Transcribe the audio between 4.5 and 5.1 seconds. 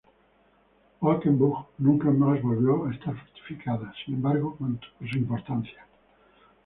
mantuvo